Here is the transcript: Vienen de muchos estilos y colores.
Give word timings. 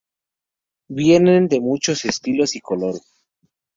Vienen 0.89 1.47
de 1.47 1.59
muchos 1.61 2.05
estilos 2.05 2.55
y 2.55 2.59
colores. 2.61 3.21